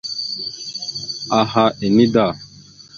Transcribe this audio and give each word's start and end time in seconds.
Aha 1.39 1.65
ene 1.85 2.05
da. 2.13 2.27